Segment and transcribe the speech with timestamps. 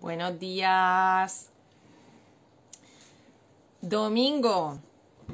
[0.00, 1.48] Buenos días.
[3.80, 4.78] Domingo.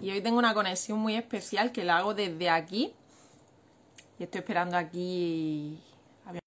[0.00, 2.94] Y hoy tengo una conexión muy especial que la hago desde aquí.
[4.18, 5.78] Y estoy esperando aquí
[6.24, 6.38] a mi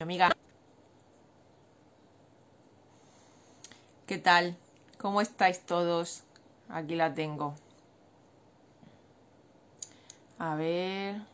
[0.00, 0.32] amiga.
[4.06, 4.56] ¿Qué tal?
[4.98, 6.22] ¿Cómo estáis todos?
[6.70, 7.54] Aquí la tengo.
[10.38, 11.33] A ver.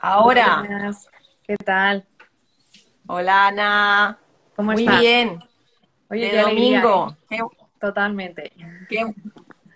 [0.00, 0.60] Ahora.
[0.60, 1.08] Buenas.
[1.46, 2.06] ¿Qué tal?
[3.06, 4.18] Hola Ana.
[4.54, 5.00] ¿Cómo Muy estás?
[5.00, 5.38] bien.
[6.10, 7.16] Oye, De qué alegría, domingo.
[7.30, 7.36] ¿eh?
[7.36, 7.42] Qué,
[7.80, 8.52] Totalmente.
[8.88, 9.14] qué-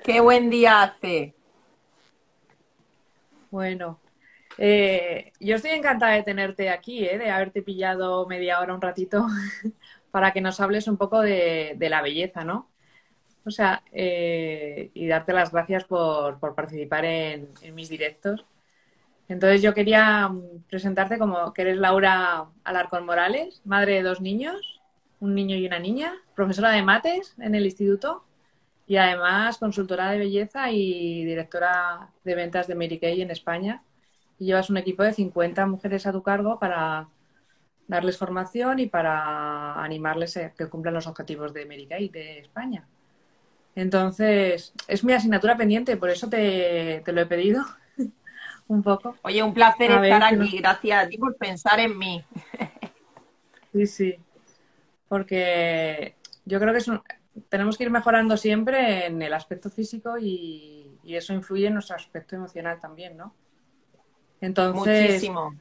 [0.05, 1.35] qué buen día hace.
[3.51, 4.01] Bueno,
[4.59, 7.19] eh, yo estoy encantada de tenerte aquí, ¿eh?
[7.19, 9.27] De haberte pillado media hora, un ratito,
[10.11, 12.71] para que nos hables un poco de, de la belleza, ¿no?
[13.45, 18.45] O sea, y darte las gracias por, por participar en, en mis directos.
[19.33, 24.83] Entonces yo quería mm, presentarte como que eres Laura Alarcón Morales, madre de dos niños,
[25.21, 28.25] un niño y una niña, profesora de mates en el instituto
[28.87, 33.83] y además consultora de belleza y directora de ventas de Mary Kay en España.
[34.39, 37.09] Y llevas un equipo de 50 mujeres a tu cargo para
[37.89, 42.87] darles formación y para animarles a que cumplan los objetivos de Mary Kay de España.
[43.75, 47.65] Entonces, es mi asignatura pendiente, por eso te, te lo he pedido
[48.69, 49.17] un poco.
[49.23, 50.59] Oye, un placer A estar aquí.
[50.59, 52.25] Gracias a ti por pensar en mí.
[53.73, 54.17] Sí, sí.
[55.09, 57.03] Porque yo creo que es un-
[57.49, 61.97] tenemos que ir mejorando siempre en el aspecto físico y, y eso influye en nuestro
[61.97, 63.35] aspecto emocional también, ¿no?
[64.43, 65.55] Entonces, Muchísimo.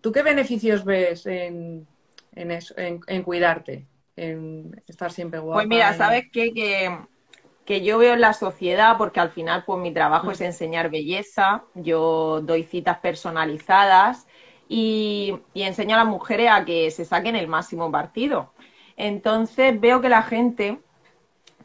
[0.00, 1.86] ¿tú qué beneficios ves en,
[2.34, 3.86] en eso, en, en cuidarte,
[4.16, 5.58] en estar siempre guapa?
[5.58, 6.52] Pues mira, ¿sabes qué?
[6.52, 6.98] Que,
[7.68, 10.32] que yo veo en la sociedad, porque al final pues mi trabajo Mm.
[10.32, 14.26] es enseñar belleza, yo doy citas personalizadas
[14.68, 18.54] y, y enseño a las mujeres a que se saquen el máximo partido.
[18.96, 20.80] Entonces veo que la gente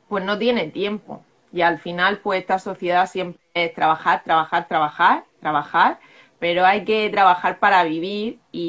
[0.07, 5.25] pues no tiene tiempo y al final pues esta sociedad siempre es trabajar, trabajar, trabajar,
[5.39, 5.99] trabajar,
[6.39, 8.59] pero hay que trabajar para vivir e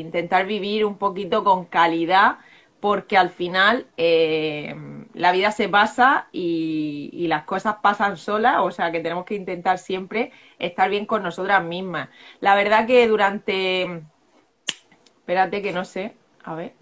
[0.00, 2.38] intentar vivir un poquito con calidad
[2.80, 4.74] porque al final eh,
[5.14, 9.78] la vida se pasa y, las cosas pasan solas, o sea que tenemos que intentar
[9.78, 12.08] siempre estar bien con nosotras mismas.
[12.40, 14.02] La verdad que durante...
[15.18, 16.79] Espérate que no sé, a ver.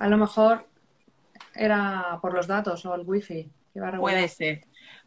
[0.00, 0.66] A lo mejor
[1.54, 3.50] era por los datos o el wifi.
[3.98, 4.62] Puede ser.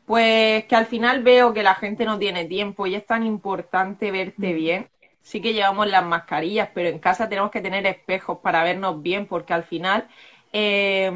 [0.06, 4.12] Pues que al final veo que la gente no tiene tiempo y es tan importante
[4.12, 4.56] verte Mm.
[4.56, 4.90] bien.
[5.22, 9.26] Sí que llevamos las mascarillas, pero en casa tenemos que tener espejos para vernos bien,
[9.28, 10.08] porque al final,
[10.52, 11.12] eh,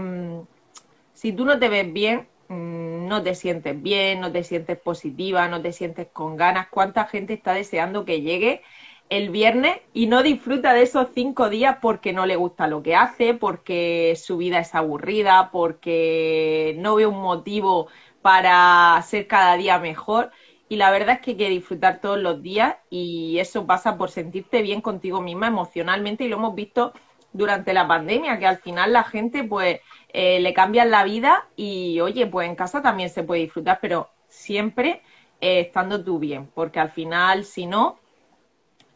[1.13, 5.47] si tú no te ves bien, mm, no te sientes bien, no te sientes positiva,
[5.47, 6.67] no te sientes con ganas.
[6.69, 8.61] ¿Cuánta gente está deseando que llegue
[9.09, 12.95] el viernes y no disfruta de esos cinco días porque no le gusta lo que
[12.95, 17.87] hace, porque su vida es aburrida, porque no ve un motivo
[18.21, 20.31] para ser cada día mejor?
[20.69, 24.09] Y la verdad es que hay que disfrutar todos los días y eso pasa por
[24.09, 26.91] sentirte bien contigo misma emocionalmente y lo hemos visto
[27.31, 29.79] durante la pandemia, que al final la gente pues
[30.11, 34.09] eh, le cambian la vida y oye, pues en casa también se puede disfrutar, pero
[34.27, 35.01] siempre
[35.39, 37.97] eh, estando tú bien, porque al final si no,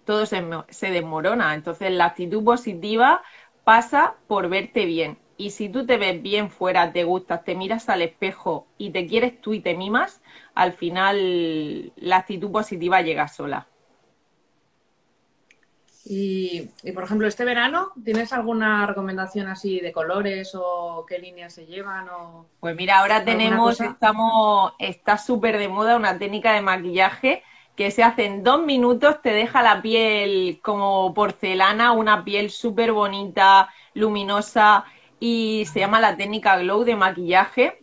[0.05, 1.53] todo se, se desmorona.
[1.53, 3.21] Entonces la actitud positiva
[3.63, 5.17] pasa por verte bien.
[5.37, 9.07] Y si tú te ves bien fuera, te gustas, te miras al espejo y te
[9.07, 10.21] quieres tú y te mimas,
[10.53, 13.67] al final la actitud positiva llega sola.
[16.05, 21.53] Y, y, por ejemplo, este verano, ¿tienes alguna recomendación así de colores o qué líneas
[21.53, 22.09] se llevan?
[22.09, 22.47] O...
[22.59, 27.43] Pues mira, ahora ¿Alguna tenemos, estamos, está súper de moda una técnica de maquillaje
[27.81, 32.91] que se hace en dos minutos, te deja la piel como porcelana, una piel súper
[32.91, 34.85] bonita, luminosa
[35.19, 37.79] y se llama la técnica Glow de maquillaje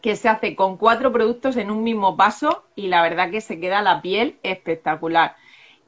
[0.00, 3.58] que se hace con cuatro productos en un mismo paso y la verdad que se
[3.58, 5.34] queda la piel espectacular.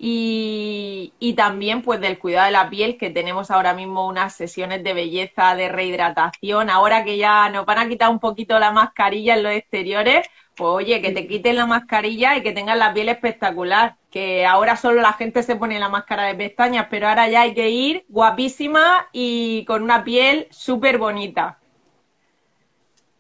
[0.01, 4.83] Y, y, también pues del cuidado de la piel, que tenemos ahora mismo unas sesiones
[4.83, 9.37] de belleza, de rehidratación, ahora que ya nos van a quitar un poquito la mascarilla
[9.37, 13.09] en los exteriores, pues oye, que te quiten la mascarilla y que tengas la piel
[13.09, 13.97] espectacular.
[14.11, 17.55] que ahora solo la gente se pone la máscara de pestañas, pero ahora ya hay
[17.55, 21.59] que ir guapísima y con una piel súper bonita.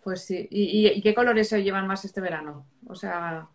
[0.02, 0.48] Pues sí.
[0.50, 2.66] ¿Y, qué colores se llevan más este verano?
[2.86, 3.46] O sea.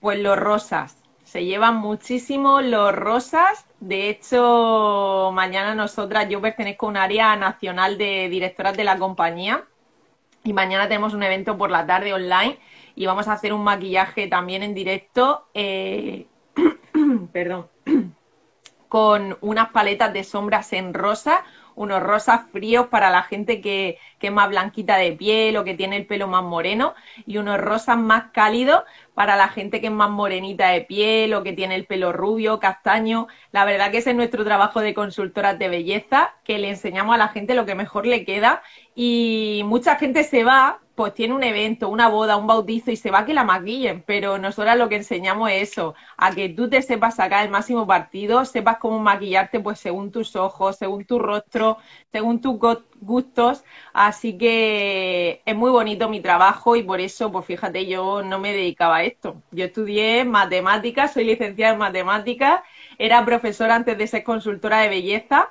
[0.00, 0.96] Pues los rosas.
[1.24, 3.66] Se llevan muchísimo los rosas.
[3.78, 9.64] De hecho, mañana nosotras, yo pertenezco a un área nacional de directoras de la compañía.
[10.42, 12.58] Y mañana tenemos un evento por la tarde online
[13.00, 15.46] y vamos a hacer un maquillaje también en directo.
[15.54, 16.26] Eh,
[17.32, 17.66] perdón.
[18.88, 21.44] con unas paletas de sombras en rosa
[21.80, 25.96] unos rosas fríos para la gente que, es más blanquita de piel o que tiene
[25.96, 26.94] el pelo más moreno
[27.26, 28.82] y unos rosas más cálidos
[29.14, 32.60] para la gente que es más morenita de piel o que tiene el pelo rubio,
[32.60, 33.28] castaño.
[33.50, 37.18] La verdad que ese es nuestro trabajo de consultoras de belleza, que le enseñamos a
[37.18, 38.62] la gente lo que mejor le queda
[38.94, 43.10] y mucha gente se va pues tiene un evento, una boda, un bautizo y se
[43.10, 46.68] va a que la maquillen, pero nosotros lo que enseñamos es eso, a que tú
[46.68, 51.18] te sepas sacar el máximo partido, sepas cómo maquillarte pues según tus ojos, según tu
[51.18, 51.78] rostro,
[52.12, 52.58] según tus
[53.00, 53.64] gustos,
[53.94, 58.52] así que es muy bonito mi trabajo y por eso, pues fíjate, yo no me
[58.52, 59.40] dedicaba a esto.
[59.52, 62.60] Yo estudié matemáticas, soy licenciada en matemáticas,
[62.98, 65.48] era profesora antes de ser consultora de belleza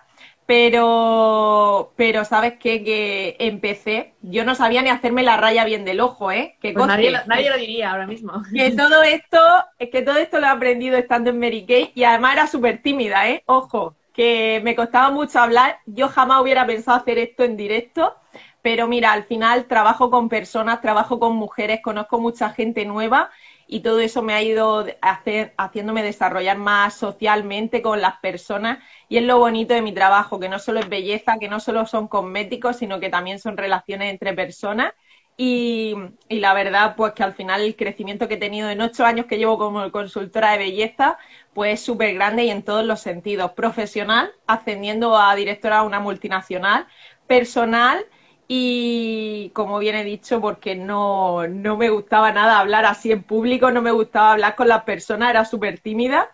[0.49, 2.83] pero, pero ¿sabes qué?
[2.83, 6.57] Que empecé, yo no sabía ni hacerme la raya bien del ojo, ¿eh?
[6.59, 8.41] Que pues nadie, nadie, lo diría ahora mismo.
[8.55, 9.37] Que todo esto,
[9.77, 12.81] es que todo esto lo he aprendido estando en Mary Kay y además era súper
[12.81, 13.43] tímida, ¿eh?
[13.45, 18.15] Ojo, que me costaba mucho hablar, yo jamás hubiera pensado hacer esto en directo,
[18.63, 23.29] pero mira, al final trabajo con personas, trabajo con mujeres, conozco mucha gente nueva
[23.71, 28.79] y todo eso me ha ido hacer, haciéndome desarrollar más socialmente con las personas.
[29.09, 31.85] Y es lo bonito de mi trabajo, que no solo es belleza, que no solo
[31.85, 34.93] son cosméticos, sino que también son relaciones entre personas.
[35.37, 35.95] Y,
[36.29, 39.37] la verdad pues que al final el crecimiento que he tenido en ocho años que
[39.37, 41.17] llevo como consultora de belleza
[41.53, 45.99] pues es súper grande y en todos los sentidos, profesional, ascendiendo a directora de una
[45.99, 46.87] multinacional,
[47.27, 48.05] personal
[48.51, 53.69] y como bien he dicho, porque no, no me gustaba nada hablar así en público,
[53.69, 56.31] no me gustaba hablar con las personas, era súper tímida.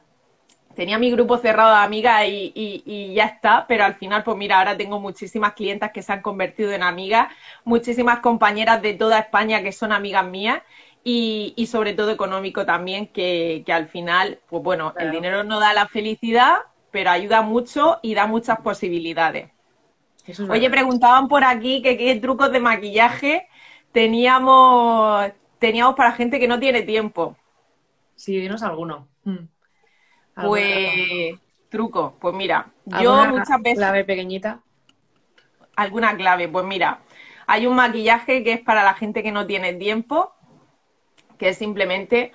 [0.76, 4.60] Tenía mi grupo cerrado de amigas y, y, ya está, pero al final, pues mira,
[4.60, 7.28] ahora tengo muchísimas clientas que se han convertido en amigas,
[7.66, 10.62] muchísimas compañeras de toda España que son amigas mías
[11.04, 15.60] y, y sobre todo económico también, que, que al final, pues bueno, el dinero no
[15.60, 16.60] da la felicidad,
[16.92, 19.55] pero ayuda mucho y da muchas posibilidades.
[20.50, 23.48] Oye, preguntaban por aquí que qué trucos de maquillaje
[23.92, 27.36] teníamos, teníamos para gente que no tiene tiempo.
[28.16, 29.08] Sí, dinos alguno.
[29.24, 29.48] Mm.
[30.36, 31.40] Pues
[31.70, 33.78] truco, pues mira, yo muchas veces...
[33.78, 34.62] Clave pequeñita.
[35.76, 37.02] Alguna clave, pues mira,
[37.48, 40.34] hay un maquillaje que es para la gente que no tiene tiempo,
[41.38, 42.32] que es simplemente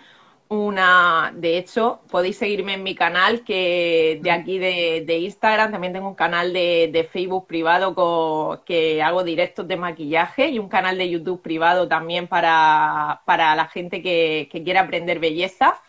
[0.50, 6.08] una, de hecho, podéis seguirme en mi canal, que de aquí de, Instagram, también tengo
[6.08, 11.08] un canal de, Facebook privado con, que hago directos de maquillaje y un canal de
[11.08, 15.80] YouTube privado también para, la gente que, que quiera aprender belleza.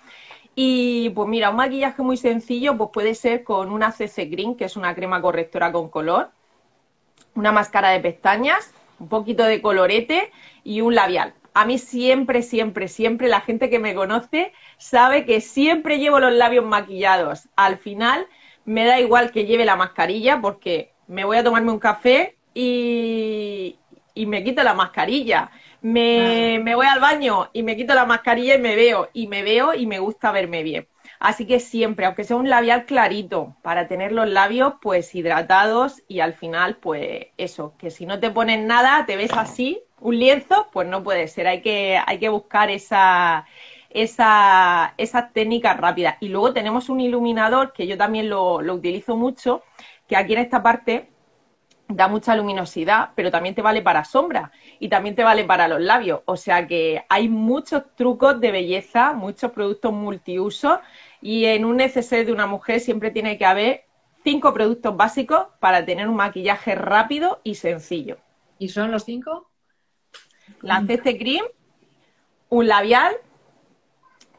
[0.54, 4.66] Y pues mira, un maquillaje muy sencillo, pues puede ser con una CC Green, que
[4.66, 6.30] es una crema correctora con color,
[7.34, 10.32] una máscara de pestañas, un poquito de colorete
[10.64, 15.42] y un labial a mí siempre, siempre, siempre la gente que me conoce sabe que
[15.42, 17.50] siempre llevo los labios maquillados.
[17.56, 18.28] Al final
[18.66, 23.78] me da igual que lleve la mascarilla porque me voy a tomarme un café y,
[24.16, 25.52] me quito la mascarilla.
[25.82, 29.42] Me, me voy al baño y me quito la mascarilla y me veo, y me
[29.44, 30.88] veo y me gusta verme bien.
[31.20, 36.20] Así que siempre, aunque sea un labial clarito, para tener los labios pues hidratados y
[36.20, 40.68] al final pues eso, que si no te pones nada, te ves así, un lienzo,
[40.74, 43.46] pues no puede ser, hay que, hay que buscar esa,
[43.90, 46.18] esa, esas técnicas rápidas.
[46.20, 49.64] Y luego tenemos un iluminador que yo también lo, lo utilizo mucho,
[50.08, 51.10] que aquí en esta parte
[51.88, 55.82] da mucha luminosidad, pero también te vale para sombra y también te vale para los
[55.82, 56.22] labios.
[56.26, 60.80] O sea que hay muchos trucos de belleza, muchos productos multiusos
[61.22, 63.86] y en un neceser de una mujer siempre tiene que haber
[64.24, 68.18] cinco productos básicos para tener un maquillaje rápido y sencillo.
[68.58, 69.51] ¿Y son los cinco?
[70.62, 71.46] La CC Cream,
[72.50, 73.14] un labial,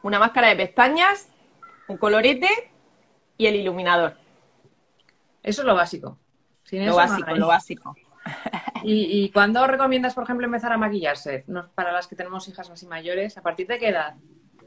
[0.01, 1.29] una máscara de pestañas,
[1.87, 2.49] un colorete
[3.37, 4.15] y el iluminador.
[5.41, 6.17] Eso es lo básico.
[6.71, 7.95] lo básico, lo básico.
[8.83, 11.45] ¿Y, ¿Y cuándo recomiendas, por ejemplo, empezar a maquillarse?
[11.75, 14.15] para las que tenemos hijas así mayores, ¿a partir de qué edad?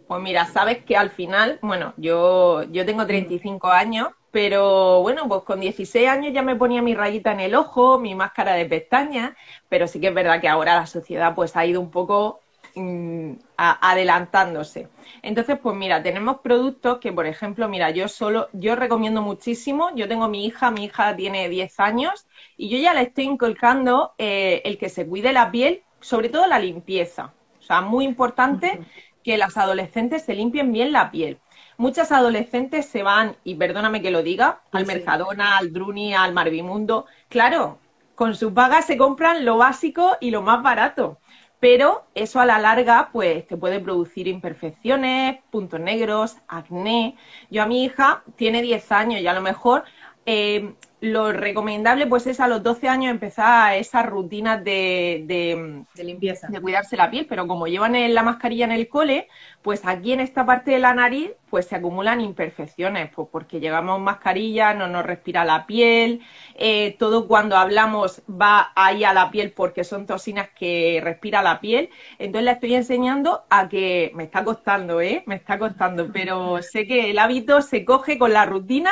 [0.06, 5.44] Pues mira, sabes que al final, bueno, yo, yo tengo 35 años, pero bueno, pues
[5.44, 9.32] con 16 años ya me ponía mi rayita en el ojo, mi máscara de pestañas,
[9.70, 12.40] pero sí que es verdad que ahora la sociedad pues ha ido un poco
[12.74, 14.90] mm, adelantándose.
[15.22, 20.06] Entonces, pues mira, tenemos productos que, por ejemplo, mira, yo solo, yo recomiendo muchísimo, yo
[20.06, 22.26] tengo mi hija, mi hija tiene 10 años
[22.58, 26.46] y yo ya le estoy inculcando eh, el que se cuide la piel, sobre todo
[26.46, 27.32] la limpieza.
[27.58, 28.80] O sea, muy importante
[29.24, 31.38] que las adolescentes se limpien bien la piel.
[31.76, 37.06] Muchas adolescentes se van, y perdóname que lo diga, al Mercadona, al Druni, al Marvimundo.
[37.28, 37.78] Claro,
[38.14, 41.18] con sus pagas se compran lo básico y lo más barato.
[41.60, 47.16] Pero eso a la larga, pues, te puede producir imperfecciones, puntos negros, acné.
[47.50, 49.84] Yo a mi hija tiene 10 años y a lo mejor
[50.26, 50.74] eh,
[51.06, 56.60] lo recomendable pues es a los 12 años empezar esas rutinas de, de, limpieza, de
[56.60, 59.28] cuidarse la piel, pero como llevan la mascarilla en el cole,
[59.62, 64.00] pues aquí en esta parte de la nariz pues se acumulan imperfecciones, pues porque llevamos
[64.00, 66.20] mascarilla, no nos respira la piel,
[66.56, 71.60] eh, todo cuando hablamos va ahí a la piel porque son toxinas que respira la
[71.60, 75.22] piel, entonces le estoy enseñando a que me está costando, ¿eh?
[75.26, 78.90] Me está costando, pero sé que el hábito se coge con la rutina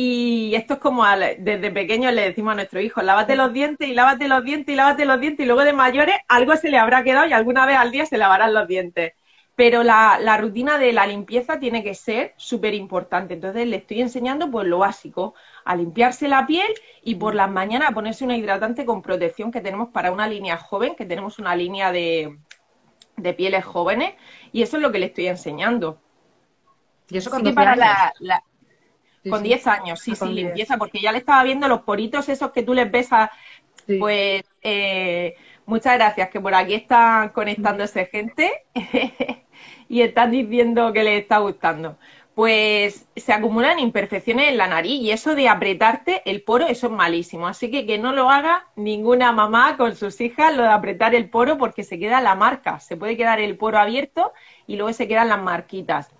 [0.00, 3.94] y esto es como desde pequeños le decimos a nuestro hijo, lávate los dientes y
[3.94, 7.02] lávate los dientes y lávate los dientes y luego de mayores algo se le habrá
[7.02, 9.14] quedado y alguna vez al día se lavarán los dientes.
[9.56, 13.34] Pero la, rutina de la limpieza tiene que ser súper importante.
[13.34, 17.90] Entonces le estoy enseñando pues lo básico, a limpiarse la piel y por las mañanas
[17.90, 21.56] a ponerse una hidratante con protección que tenemos para una línea joven, que tenemos una
[21.56, 22.38] línea de,
[23.36, 24.14] pieles jóvenes
[24.52, 25.98] y eso es lo que le estoy enseñando.
[27.10, 28.44] Y eso cuando para la,
[29.28, 32.52] con 10 años, sí, ah, sí, limpieza, porque ya le estaba viendo los poritos esos
[32.52, 33.30] que tú les ves a...
[33.98, 35.34] Pues eh,
[35.64, 38.50] muchas gracias, que por aquí están conectándose gente
[39.88, 41.96] y están diciendo que les está gustando.
[42.34, 46.92] Pues se acumulan imperfecciones en la nariz y eso de apretarte el poro, eso es
[46.92, 47.48] malísimo.
[47.48, 51.30] Así que que no lo haga ninguna mamá con sus hijas, lo de apretar el
[51.30, 52.78] poro, porque se queda la marca.
[52.78, 54.32] Se puede quedar el poro abierto
[54.66, 56.10] y luego se quedan las marquitas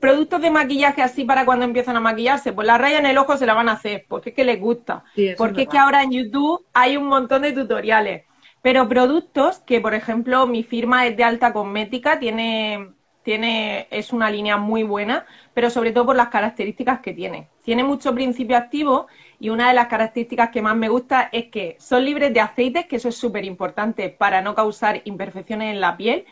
[0.00, 3.36] productos de maquillaje así para cuando empiezan a maquillarse, pues la raya en el ojo
[3.36, 5.04] se la van a hacer, porque es que les gusta.
[5.36, 8.24] porque es, que ahora en YouTube hay un montón de tutoriales.
[8.62, 12.90] Pero productos que, por ejemplo, mi firma es de alta cosmética, tiene,
[13.22, 17.48] tiene, es una línea muy buena, pero sobre todo por las características que tiene.
[17.62, 19.06] Tiene mucho principio activo
[19.38, 22.86] y una de las características que más me gusta es que son libres de aceites,
[22.86, 26.26] que eso es súper importante para no causar imperfecciones en la piel,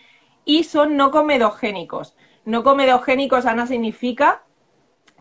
[0.44, 2.14] y son no comedogénicos.
[2.44, 4.42] No comedogénico, sana significa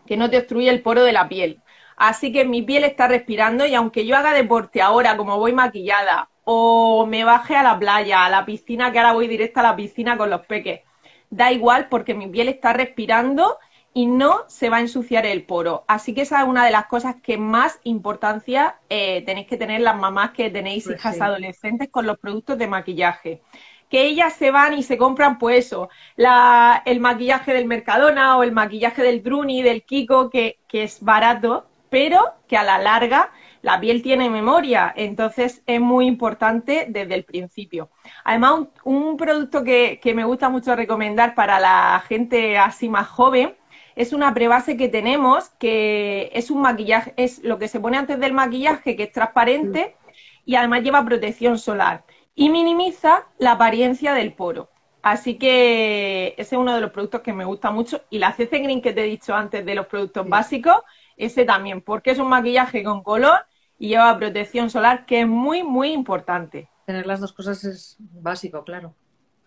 [0.06, 1.60] que no te obstruye el poro de la piel.
[1.96, 6.30] Así que mi piel está respirando y aunque yo haga deporte ahora, como voy maquillada,
[6.44, 9.76] o me baje a la playa, a la piscina, que ahora voy directa a la
[9.76, 10.80] piscina con los peques,
[11.28, 13.58] da igual porque mi piel está respirando
[13.92, 15.84] y no se va a ensuciar el poro.
[15.88, 19.80] Así que esa es una de las cosas que más importancia eh, tenéis que tener
[19.80, 23.42] las mamás que tenéis pues hijas adolescentes con los productos de maquillaje
[23.88, 28.52] que ellas se van y se compran, pues eso, el maquillaje del Mercadona o el
[28.52, 33.30] maquillaje del Druni, del Kiko, que, es barato, pero que a la larga
[33.62, 37.90] la piel tiene memoria, entonces es muy importante desde el principio.
[38.24, 43.54] Además, un, producto que, que, me gusta mucho recomendar para la gente así más joven
[43.96, 48.20] es una prebase que tenemos, que es un maquillaje, es lo que se pone antes
[48.20, 49.96] del maquillaje, que es transparente
[50.44, 52.04] y además lleva protección solar
[52.38, 54.70] y minimiza la apariencia del poro.
[55.02, 58.02] Así que ese es uno de los productos que me gusta mucho.
[58.10, 60.76] Y la CC Green que te he dicho antes de los productos básicos,
[61.16, 63.40] ese también, porque es un maquillaje con color
[63.76, 66.70] y lleva protección solar, que es muy, muy importante.
[66.86, 68.94] Tener las dos cosas es básico, claro.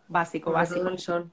[0.10, 0.90] Básico, básico.
[0.90, 1.32] El sol.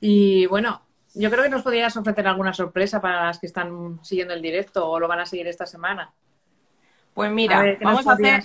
[0.00, 0.80] Y bueno,
[1.12, 4.88] yo creo que nos podrías ofrecer alguna sorpresa para las que están siguiendo el directo
[4.88, 6.10] o lo van a seguir esta semana.
[7.12, 8.44] Pues mira, vamos a hacer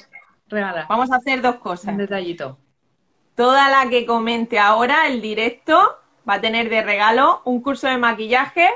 [0.88, 1.92] Vamos a hacer dos cosas.
[1.92, 2.58] Un detallito.
[3.36, 7.98] Toda la que comente ahora el directo va a tener de regalo un curso de
[7.98, 8.68] maquillaje,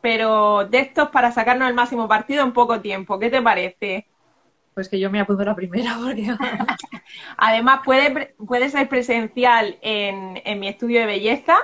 [0.00, 3.18] pero de estos para sacarnos el máximo partido en poco tiempo.
[3.18, 4.06] ¿Qué te parece?
[4.74, 6.34] Pues que yo me apunto la primera porque...
[7.36, 11.56] Además puede, puede ser presencial en, en mi estudio de belleza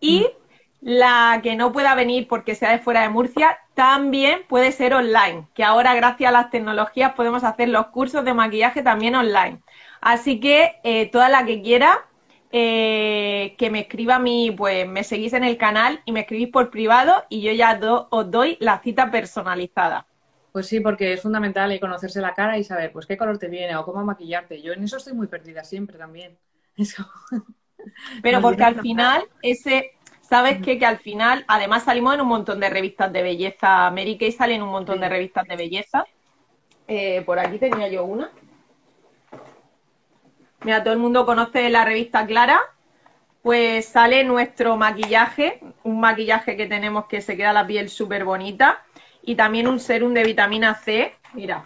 [0.00, 0.39] y mm.
[0.80, 5.46] La que no pueda venir porque sea de fuera de Murcia también puede ser online,
[5.54, 9.60] que ahora gracias a las tecnologías podemos hacer los cursos de maquillaje también online.
[10.00, 12.06] Así que eh, toda la que quiera
[12.52, 16.48] eh, que me escriba a mí, pues me seguís en el canal y me escribís
[16.48, 17.78] por privado y yo ya
[18.10, 20.06] os doy la cita personalizada.
[20.50, 23.76] Pues sí, porque es fundamental conocerse la cara y saber pues qué color te viene
[23.76, 24.60] o cómo maquillarte.
[24.60, 26.36] Yo en eso estoy muy perdida siempre también.
[26.76, 27.06] Eso.
[28.22, 29.92] Pero porque al final ese
[30.30, 30.78] ¿Sabes qué?
[30.78, 33.88] Que al final, además salimos en un montón de revistas de belleza.
[33.88, 36.04] América y sale en un montón de revistas de belleza.
[36.86, 38.30] Eh, por aquí tenía yo una.
[40.62, 42.60] mira, todo el mundo conoce la revista Clara,
[43.42, 48.84] pues sale nuestro maquillaje, un maquillaje que tenemos que se queda la piel súper bonita
[49.22, 51.64] y también un serum de vitamina C, mira,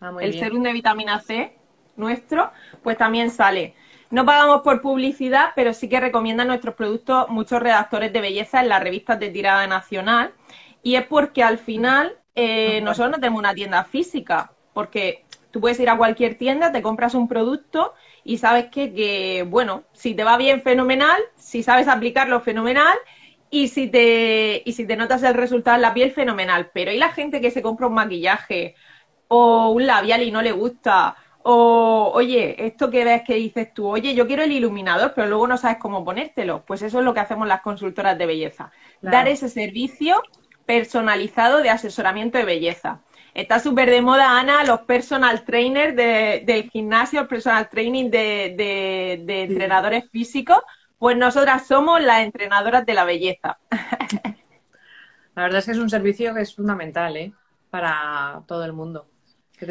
[0.00, 1.56] ah, el serum de vitamina C
[1.96, 2.50] nuestro,
[2.82, 3.76] pues también sale.
[4.12, 8.68] No pagamos por publicidad, pero sí que recomiendan nuestros productos muchos redactores de belleza en
[8.68, 10.34] las revistas de tirada nacional.
[10.82, 15.80] Y es porque al final eh, nosotros no tenemos una tienda física, porque tú puedes
[15.80, 20.24] ir a cualquier tienda, te compras un producto y sabes que, que, bueno, si te
[20.24, 22.98] va bien, fenomenal, si sabes aplicarlo, fenomenal,
[23.48, 26.70] y si te, y si te notas el resultado en la piel, fenomenal.
[26.74, 28.74] Pero hay la gente que se compra un maquillaje
[29.28, 33.88] o un labial y no le gusta, o oye, esto que ves que dices tú,
[33.88, 36.64] oye, yo quiero el iluminador, pero luego no sabes cómo ponértelo.
[36.64, 38.70] Pues eso es lo que hacemos las consultoras de belleza.
[39.00, 40.22] Dar ese servicio
[40.66, 43.00] personalizado de asesoramiento de belleza.
[43.34, 50.10] Está súper de moda, Ana, los personal trainers del gimnasio, el personal training de, entrenadores
[50.10, 50.58] físicos.
[50.98, 53.58] Pues nosotras somos las entrenadoras de la belleza.
[55.34, 57.32] La verdad es que es un servicio que es fundamental ¿eh?
[57.70, 59.06] para todo el mundo.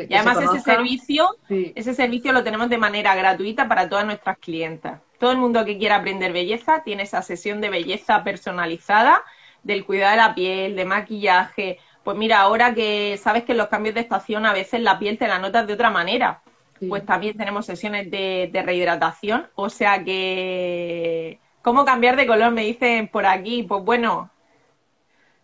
[0.10, 5.02] Y además ese servicio, ese servicio lo tenemos de manera gratuita para todas nuestras clientas.
[5.20, 9.24] Todo el mundo que quiera aprender belleza tiene esa sesión de belleza personalizada,
[9.64, 13.68] del cuidado de la piel, de maquillaje, pues mira, ahora que sabes que en los
[13.68, 16.42] cambios de estación a veces la piel te la notas de otra manera,
[16.90, 21.40] pues también tenemos sesiones de, rehidratación, o sea que...
[21.62, 22.52] ¿Cómo cambiar de color?
[22.52, 23.62] Me dicen por aquí.
[23.62, 24.32] Pues bueno,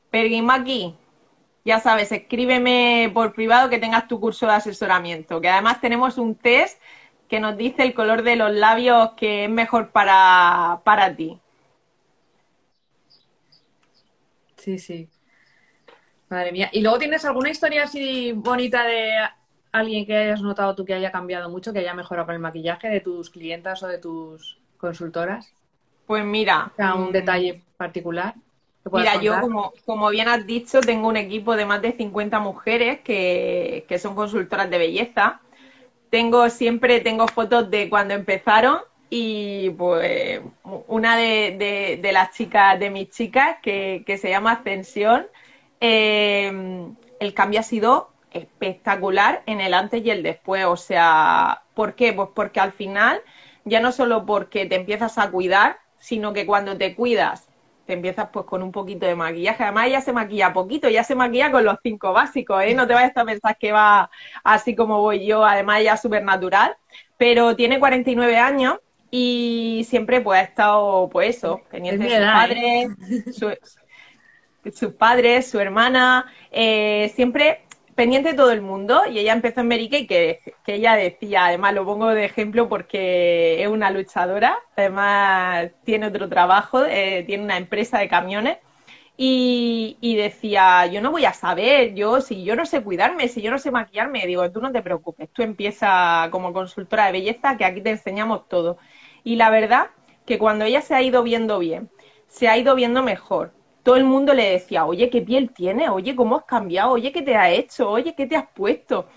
[0.09, 0.95] Perguimaki,
[1.67, 6.33] ya sabes, escríbeme por privado que tengas tu curso de asesoramiento, que además tenemos un
[6.33, 6.81] test
[7.27, 11.41] que nos dice el color de los labios que es mejor para, para ti.
[14.55, 15.09] Sí, sí.
[16.29, 16.69] Madre mía.
[16.71, 19.11] ¿Y luego tienes alguna historia así bonita de
[19.73, 22.87] alguien que hayas notado tú que haya cambiado mucho, que haya mejorado con el maquillaje
[22.87, 25.53] de tus clientas o de tus consultoras?
[26.05, 26.71] Pues mira.
[26.77, 28.35] un mm, detalle particular.
[28.91, 32.99] Mira, yo como, como bien has dicho, tengo un equipo de más de 50 mujeres
[33.01, 35.41] que, que son consultoras de belleza.
[36.09, 40.41] Tengo siempre tengo fotos de cuando empezaron y pues
[40.87, 45.27] una de, de, las chicas, de mis chicas, que, que se llama Ascensión,
[45.79, 50.65] eh, el cambio ha sido espectacular en el antes y el después.
[50.65, 52.13] O sea, ¿por qué?
[52.13, 53.21] Pues porque al final,
[53.65, 57.47] ya no solo porque te empiezas a cuidar, sino que cuando te cuidas,
[57.87, 59.63] te empiezas pues con un poquito de maquillaje.
[59.63, 62.75] Además, ella se maquilla poquito, ya se maquilla con los cinco básicos, ¿eh?
[62.75, 64.11] No te vayas a pensar que va
[64.43, 65.45] así como voy yo.
[65.45, 66.75] Además, ella es súper natural,
[67.17, 72.31] pero tiene 49 años y siempre pues ha estado, pues eso, pendiente de sus ¿eh?
[72.33, 72.89] padres,
[74.75, 77.61] sus padres, su hermana, eh, siempre
[77.97, 79.03] pendiente de todo el mundo.
[79.11, 83.61] Y ella empezó en Merique y que, ella decía, además lo pongo de ejemplo porque
[83.61, 88.59] es una luchadora, además tiene otro trabajo, eh, tiene una empresa de camiones.
[89.19, 93.41] Y, y, decía, yo no voy a saber, yo si yo no sé cuidarme, si
[93.41, 97.57] yo no sé maquillarme, digo, tú no te preocupes, tú empieza como consultora de belleza,
[97.57, 98.77] que aquí te enseñamos todo.
[99.23, 99.89] Y la verdad
[100.27, 101.89] que cuando ella se ha ido viendo bien,
[102.27, 103.53] se ha ido viendo mejor,
[103.87, 105.87] todo el mundo le decía, oye, ¿qué piel tienes?
[105.87, 106.91] Oye, ¿cómo has cambiado?
[106.91, 107.89] Oye, ¿qué te ha hecho?
[107.89, 109.07] Oye, ¿qué te has puesto?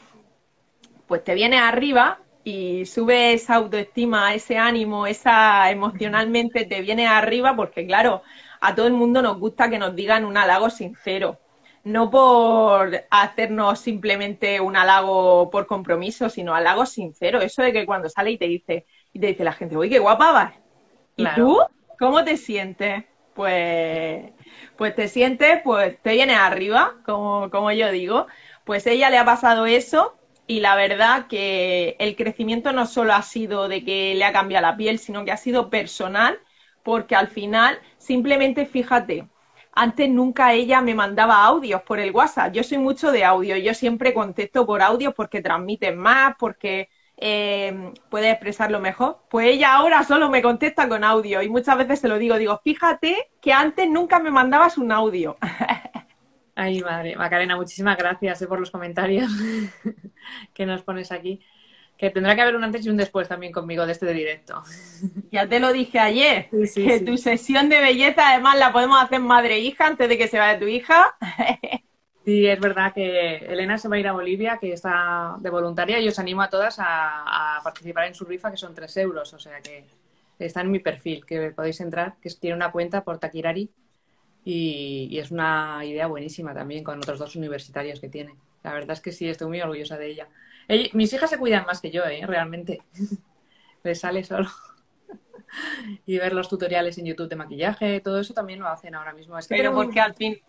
[1.08, 7.56] Pues te vienes arriba y sube esa autoestima, ese ánimo, esa emocionalmente te viene arriba
[7.56, 8.22] porque claro,
[8.60, 11.40] a todo el mundo nos gusta que nos digan un halago sincero.
[11.82, 17.40] No por hacernos simplemente un halago por compromiso, sino halago sincero.
[17.40, 19.98] Eso de que cuando sale y te dice, y te dice la gente, oye, qué
[19.98, 20.54] guapa vas.
[21.16, 21.58] ¿Y tú?
[21.98, 23.09] ¿Cómo te sientes?
[23.40, 24.32] Pues
[24.76, 28.26] pues te sientes, pues te vienes arriba, como, como yo digo.
[28.64, 33.22] Pues ella le ha pasado eso y la verdad que el crecimiento no solo ha
[33.22, 36.38] sido de que le ha cambiado la piel, sino que ha sido personal,
[36.82, 39.26] porque al final, simplemente fíjate,
[39.72, 42.52] antes nunca ella me mandaba audios por el WhatsApp.
[42.52, 46.88] Yo soy mucho de audio, yo siempre contesto por audio porque transmiten más, porque
[47.20, 49.18] eh, puede expresarlo mejor.
[49.28, 52.60] Pues ella ahora solo me contesta con audio y muchas veces se lo digo, digo,
[52.64, 55.36] fíjate que antes nunca me mandabas un audio.
[56.54, 59.30] Ay, madre, Macarena, muchísimas gracias eh, por los comentarios
[60.54, 61.40] que nos pones aquí.
[61.96, 64.62] Que tendrá que haber un antes y un después también conmigo de este directo.
[65.30, 69.54] Ya te lo dije ayer, que tu sesión de belleza además la podemos hacer madre
[69.54, 71.14] e hija antes de que se vaya tu hija.
[72.30, 75.98] Sí, es verdad que Elena se va a ir a Bolivia, que está de voluntaria,
[75.98, 79.38] y os animo a todas a, participar en su rifa, que son 3 euros, o
[79.40, 79.84] sea que
[80.38, 83.68] está en mi perfil, que podéis entrar, que tiene una cuenta por Takirari,
[84.44, 88.36] y, es una idea buenísima también con otros dos universitarios que tiene.
[88.62, 90.28] La verdad es que sí, estoy muy orgullosa de ella.
[90.92, 92.24] mis hijas se cuidan más que yo, ¿eh?
[92.26, 92.80] realmente.
[93.82, 94.48] le sale solo.
[96.06, 99.36] y ver los tutoriales en YouTube de maquillaje, todo eso también lo hacen ahora mismo.
[99.48, 100.40] Pero porque al fin,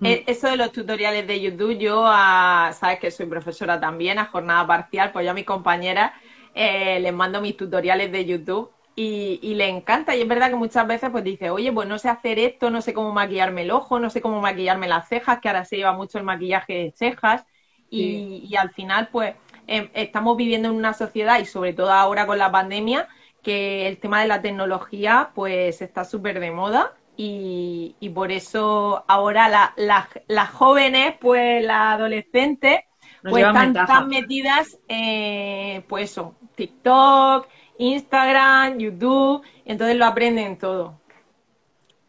[0.00, 4.66] eso de los tutoriales de YouTube, yo, a, sabes que soy profesora también, a jornada
[4.66, 6.12] parcial, pues yo a mis compañeras
[6.54, 10.16] eh, les mando mis tutoriales de YouTube y, y, le encanta.
[10.16, 12.82] Y es verdad que muchas veces pues dice, oye, pues no sé hacer esto, no
[12.82, 15.92] sé cómo maquillarme el ojo, no sé cómo maquillarme las cejas, que ahora se lleva
[15.92, 17.44] mucho el maquillaje de cejas.
[17.90, 19.34] Y, al final, pues,
[19.66, 23.08] em, estamos viviendo en una sociedad y sobre todo ahora con la pandemia,
[23.42, 26.92] que el tema de la tecnología, pues, está súper de moda.
[27.20, 32.78] Y, y, por eso ahora las jóvenes, pues las adolescentes,
[33.22, 41.00] pues están tan metidas, eh, pues eso, TikTok, Instagram, YouTube, entonces lo aprenden todo.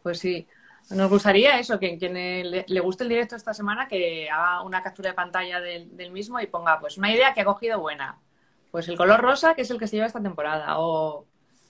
[0.04, 0.46] Pues sí,
[0.90, 5.10] nos gustaría eso, que quien le, guste el directo esta semana, que haga una captura
[5.10, 8.18] de pantalla del, mismo y ponga pues una idea que ha cogido buena.
[8.70, 11.26] Pues el color rosa, que es el que se lleva esta temporada, o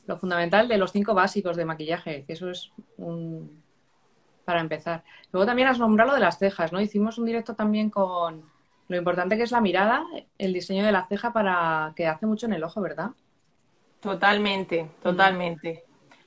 [0.07, 3.63] lo fundamental de los cinco básicos de maquillaje, que eso es un...
[4.45, 5.05] para empezar.
[5.33, 6.81] Luego también has nombrado lo de las cejas, ¿no?
[6.81, 8.45] Hicimos un directo también con
[8.89, 10.05] lo importante que es la mirada,
[10.37, 13.11] el diseño de la ceja para que hace mucho en el ojo, ¿verdad?
[14.01, 15.03] Totalmente, mm.
[15.03, 15.85] totalmente.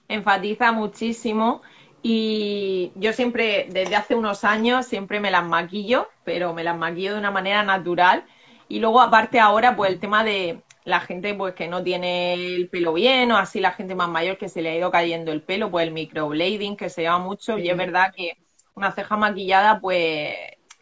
[0.07, 1.61] Enfatiza muchísimo
[2.01, 7.13] y yo siempre, desde hace unos años, siempre me las maquillo, pero me las maquillo
[7.13, 8.25] de una manera natural.
[8.67, 12.69] Y luego, aparte ahora, pues el tema de la gente pues que no tiene el
[12.69, 15.41] pelo bien o así la gente más mayor que se le ha ido cayendo el
[15.41, 18.37] pelo, pues el microblading que se llama mucho y es verdad que
[18.75, 20.33] una ceja maquillada pues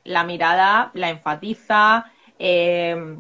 [0.03, 3.17] la mirada la enfatiza, eh,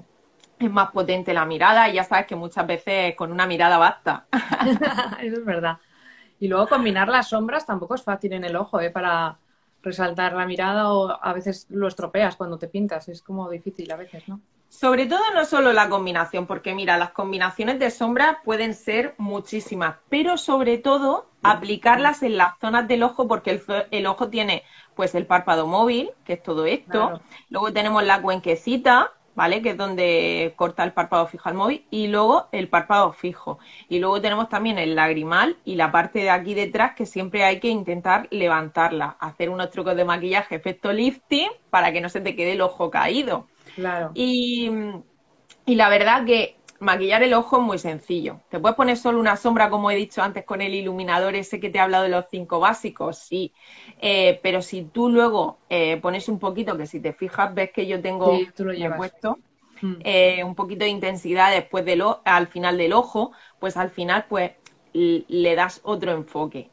[0.59, 4.27] es más potente la mirada y ya sabes que muchas veces con una mirada basta.
[5.21, 5.77] Eso es verdad.
[6.39, 8.89] Y luego combinar las sombras tampoco es fácil en el ojo, ¿eh?
[8.89, 9.37] Para
[9.83, 13.95] resaltar la mirada o a veces lo estropeas cuando te pintas, es como difícil a
[13.95, 14.41] veces, ¿no?
[14.71, 19.97] Sobre todo no solo la combinación, porque mira, las combinaciones de sombras pueden ser muchísimas,
[20.07, 24.63] pero sobre todo aplicarlas en las zonas del ojo, porque el, ojo tiene
[24.95, 29.61] pues el párpado móvil, que es todo esto, luego tenemos la cuenquecita, ¿vale?
[29.61, 33.59] Que es donde corta el párpado fijo al móvil y luego el párpado fijo.
[33.89, 37.59] Y luego tenemos también el lagrimal y la parte de aquí detrás que siempre hay
[37.59, 42.37] que intentar levantarla, hacer unos trucos de maquillaje, efecto lifting, para que no se te
[42.37, 43.47] quede el ojo caído.
[43.75, 44.11] Claro.
[44.13, 44.69] Y,
[45.65, 48.41] y la verdad que maquillar el ojo es muy sencillo.
[48.49, 51.69] Te puedes poner solo una sombra, como he dicho antes, con el iluminador ese que
[51.69, 53.53] te he hablado de los cinco básicos, sí.
[54.01, 57.85] Eh, pero si tú luego eh, pones un poquito, que si te fijas, ves que
[57.85, 58.37] yo tengo
[58.97, 59.37] puesto
[59.81, 59.93] mm.
[60.03, 64.51] eh, un poquito de intensidad después del al final del ojo, pues al final pues
[64.93, 66.69] le das otro enfoque.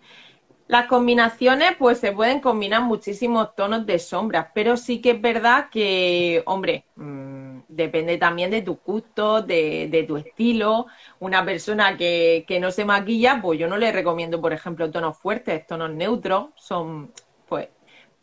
[0.68, 5.70] Las combinaciones, pues se pueden combinar muchísimos tonos de sombras, pero sí que es verdad
[5.70, 10.86] que, hombre, mm, depende también de tu gusto, de, de, tu estilo.
[11.20, 15.16] Una persona que, que, no se maquilla, pues yo no le recomiendo, por ejemplo, tonos
[15.16, 17.12] fuertes, tonos neutros, son,
[17.48, 17.68] pues,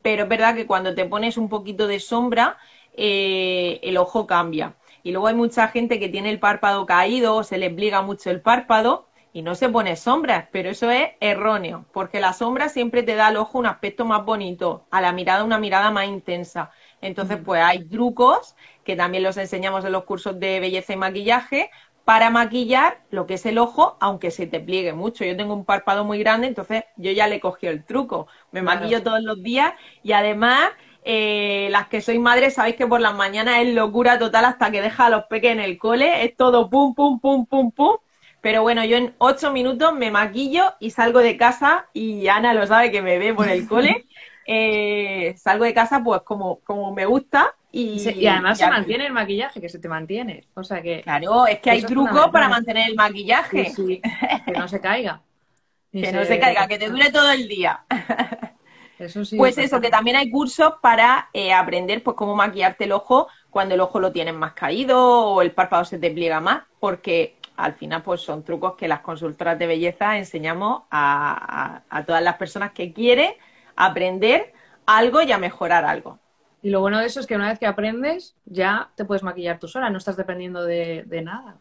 [0.04, 2.60] pero es verdad que cuando te pones un poquito de sombra,
[2.94, 4.76] eh, el ojo cambia.
[5.02, 8.30] Y luego hay mucha gente que tiene el párpado caído o se le pliega mucho
[8.30, 13.04] el párpado y no se pone sombras, pero eso es erróneo, porque la sombra siempre
[13.04, 16.72] te da al ojo un aspecto más bonito, a la mirada una mirada más intensa.
[17.02, 21.70] Entonces, pues hay trucos que también los enseñamos en los cursos de belleza y maquillaje
[22.06, 25.26] para maquillar lo que es el ojo, aunque se te pliegue mucho.
[25.26, 28.28] Yo tengo un párpado muy grande, entonces yo ya le cogí el truco.
[28.54, 30.70] Me maquillo todos los días y además
[31.04, 34.82] eh, las que sois madres sabéis que por las mañanas es locura total hasta que
[34.82, 37.98] deja a los peques en el cole, es todo pum, pum, pum, pum, pum.
[38.46, 42.68] Pero bueno, yo en ocho minutos me maquillo y salgo de casa y Ana lo
[42.68, 44.06] sabe que me ve por el cole.
[44.48, 49.12] Eh, salgo de casa pues como, como me gusta y, y además se mantiene el
[49.12, 50.44] maquillaje, que se te mantiene.
[50.54, 51.02] O sea que.
[51.02, 53.74] Claro, es que hay trucos para mantener el maquillaje.
[53.74, 55.24] que no se caiga.
[55.92, 57.84] que no se caiga, que te dure todo el día.
[59.00, 62.94] Eso sí, pues eso, que también hay cursos para eh, aprender pues cómo maquillarte el
[62.94, 66.64] ojo cuando el ojo lo tienes más caído o el párpado se te pliega más,
[66.80, 72.36] porque al final pues son trucos que las consultoras de belleza enseñamos a, todas las
[72.36, 73.32] personas que quieren
[73.76, 74.54] aprender
[74.86, 76.20] algo y a mejorar algo.
[76.62, 79.60] Y lo bueno de eso es que una vez que aprendes, ya te puedes maquillar
[79.60, 81.58] tú sola, no estás dependiendo de, nada.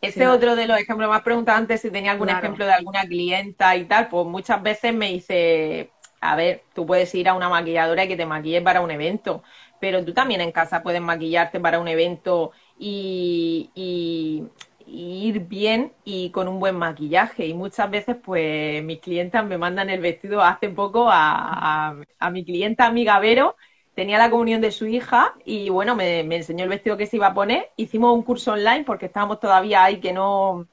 [0.00, 3.02] Este otro de los ejemplos, me has preguntado antes si tenía algún ejemplo de alguna
[3.02, 7.48] clienta y tal, pues muchas veces me dice, a ver, tú puedes ir a una
[7.48, 9.42] maquilladora y que te maquille para un evento,
[9.80, 14.44] pero tú también en casa puedes maquillarte para un evento y,
[14.86, 17.46] ir bien y con un buen maquillaje.
[17.46, 20.42] Y muchas veces, pues, mis clientas me mandan el vestido.
[20.42, 23.56] Hace poco a, a, mi clienta amiga Vero,
[23.94, 27.16] tenía la comunión de su hija y bueno, me, me, enseñó el vestido que se
[27.16, 27.70] iba a poner.
[27.76, 30.68] Hicimos un curso online porque estábamos todavía ahí que no,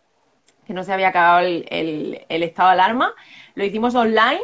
[0.65, 3.13] que no se había acabado el, el estado de alarma.
[3.55, 4.41] Lo hicimos online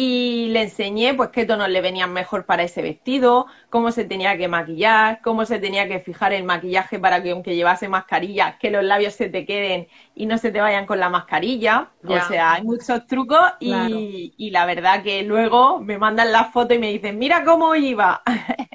[0.00, 4.38] y le enseñé pues qué tonos le venían mejor para ese vestido, cómo se tenía
[4.38, 8.70] que maquillar, cómo se tenía que fijar el maquillaje para que aunque llevase mascarilla, que
[8.70, 11.90] los labios se te queden y no se te vayan con la mascarilla.
[12.04, 16.78] O sea, hay muchos trucos y, la verdad que luego me mandan la foto y
[16.78, 18.22] me dicen, mira cómo iba.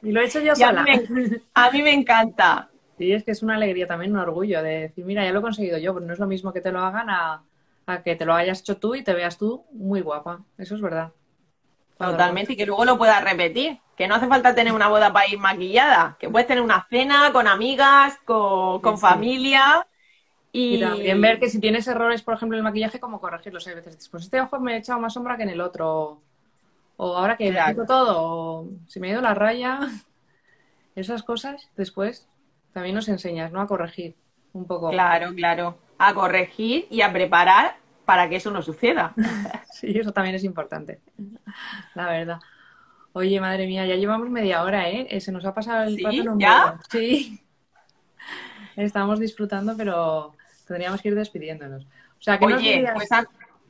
[0.01, 0.81] Y lo he hecho yo sola.
[1.53, 2.69] A mí, me, encanta.
[2.97, 5.41] Sí, es que es una alegría también, un orgullo de decir, mira, ya lo he
[5.41, 7.43] conseguido yo, pero no es lo mismo que te lo hagan a
[7.85, 10.41] a que te lo hayas hecho tú y te veas tú muy guapa.
[10.57, 11.11] Eso es verdad.
[11.97, 13.79] Totalmente, y que luego lo puedas repetir.
[13.95, 17.31] Que no hace falta tener una boda para ir maquillada, que puedes tener una cena
[17.31, 19.85] con amigas, con, familia.
[20.51, 20.79] Y...
[20.79, 23.67] también ver que si tienes errores, por ejemplo, en el maquillaje, cómo corregirlos.
[23.67, 26.21] Hay veces, pues este ojo me he echado más sombra que en el otro.
[26.97, 29.79] O ahora que me quito todo, o si me he ido la raya.
[30.95, 32.27] Esas cosas después
[32.71, 33.61] también nos enseñas, ¿no?
[33.61, 34.15] A corregir
[34.53, 34.89] un poco.
[34.89, 39.13] Claro, claro a corregir y a preparar para que eso no suceda.
[39.73, 41.01] Sí, eso también es importante,
[41.93, 42.39] la verdad.
[43.11, 45.07] Oye, madre mía, ya llevamos media hora, ¿eh?
[45.09, 46.23] eh se nos ha pasado el ¿Sí?
[46.37, 46.79] ¿Ya?
[46.89, 47.43] Sí.
[48.77, 51.83] Estamos disfrutando, pero tendríamos que ir despidiéndonos.
[51.83, 53.09] O sea, que Oye, pues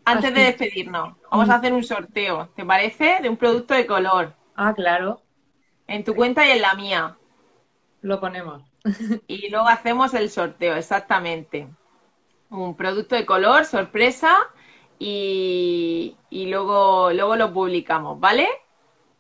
[0.06, 3.18] antes de despedirnos, vamos a hacer un sorteo, ¿te parece?
[3.22, 4.36] De un producto de color.
[4.56, 5.24] Ah, claro.
[5.88, 7.18] En tu cuenta y en la mía.
[8.02, 8.62] Lo ponemos.
[9.26, 11.70] Y luego hacemos el sorteo, exactamente
[12.54, 14.38] un producto de color, sorpresa,
[15.00, 18.48] y, luego, luego lo publicamos, ¿vale?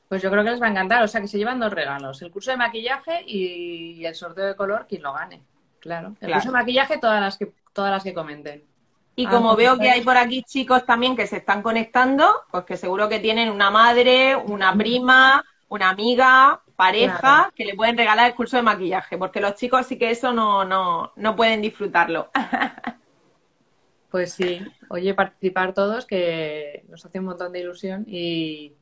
[0.07, 2.21] Pues yo creo que les va a encantar, o sea que se llevan dos regalos,
[2.21, 5.41] el curso de maquillaje y el sorteo de color, quien lo gane.
[5.79, 6.15] Claro.
[6.21, 8.63] El curso de maquillaje, todas las que, todas las que comenten.
[9.15, 12.43] Y ah, como pues veo que hay por aquí chicos también que se están conectando,
[12.49, 17.97] pues que seguro que tienen una madre, una prima, una amiga, pareja, que le pueden
[17.97, 21.61] regalar el curso de maquillaje, porque los chicos sí que eso no, no, no pueden
[21.61, 22.29] disfrutarlo.
[24.13, 28.05] Pues sí, oye, participar todos, que nos hace un montón de ilusión.
[28.07, 28.73] Y,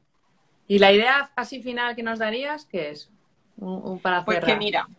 [0.68, 3.10] la idea así final que nos darías, ¿qué es?
[3.56, 4.90] Un, para Pues que mira,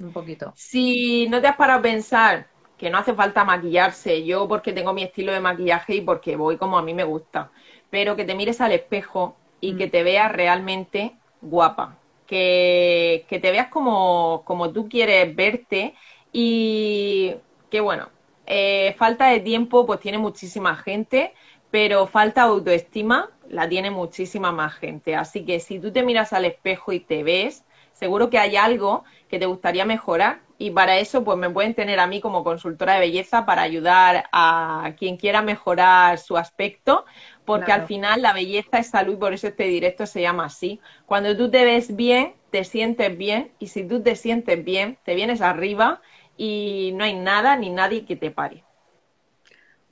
[0.00, 0.52] un poquito.
[0.56, 4.92] Si no te has parado a pensar que no hace falta maquillarse, yo porque tengo
[4.92, 7.52] mi estilo de maquillaje y porque voy como a mí me gusta,
[7.88, 9.78] pero que te mires al espejo y mm.
[9.78, 15.94] que te veas realmente guapa, que, que te veas como, como tú quieres verte
[16.32, 17.36] y
[17.70, 18.08] que bueno,
[18.46, 21.34] eh, falta de tiempo, pues tiene muchísima gente,
[21.70, 25.14] pero falta autoestima la tiene muchísima más gente.
[25.14, 29.04] Así que si tú te miras al espejo y te ves, seguro que hay algo
[29.28, 32.94] que te gustaría mejorar y para eso pues me pueden tener a mí como consultora
[32.94, 37.04] de belleza para ayudar a quien quiera mejorar su aspecto,
[37.44, 40.80] porque al final la belleza es salud y por eso este directo se llama así.
[41.04, 45.14] Cuando tú te ves bien, te sientes bien y si tú te sientes bien, te
[45.14, 46.00] vienes arriba
[46.36, 48.64] y no hay nada ni nadie que te pare.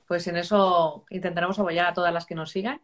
[0.07, 2.79] Pues en eso intentaremos apoyar a todas las que nos sigan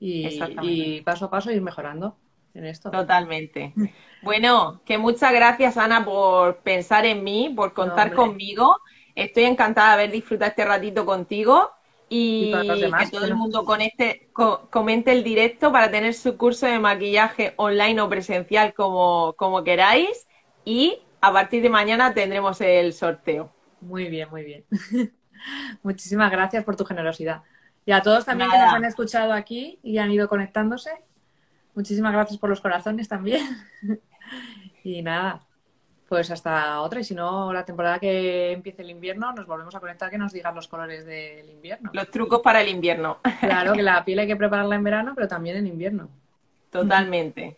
[0.00, 2.16] y, paso a paso ir mejorando
[2.54, 2.90] en esto.
[2.90, 3.72] Totalmente.
[4.20, 8.80] Bueno, que muchas gracias Ana por pensar en mí, por contar conmigo.
[9.14, 11.70] Estoy encantada de haber disfrutado este ratito contigo
[12.08, 17.52] y, que todo el mundo este comente el directo para tener su curso de maquillaje
[17.56, 20.26] online o presencial como, como queráis
[20.64, 23.52] y a partir de mañana tendremos el sorteo.
[23.80, 24.64] Muy bien, muy bien.
[25.82, 27.42] Muchísimas gracias por tu generosidad.
[27.86, 30.90] Y a todos también que nos han escuchado aquí y han ido conectándose.
[31.74, 33.46] Muchísimas gracias por los corazones también.
[34.84, 35.40] y nada,
[36.08, 37.00] pues hasta otra.
[37.00, 40.32] Y si no, la temporada que empiece el invierno, nos volvemos a conectar que nos
[40.32, 41.90] digan los colores del invierno.
[41.94, 43.20] Los trucos para el invierno.
[43.40, 46.10] claro, que la piel hay que prepararla en verano, pero también en invierno.
[46.70, 47.56] Totalmente.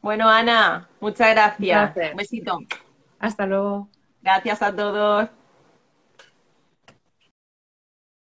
[0.00, 1.96] Bueno, Ana, muchas gracias.
[2.12, 2.58] Un besito.
[3.24, 3.88] Hasta luego.
[4.20, 5.30] Gracias a todos.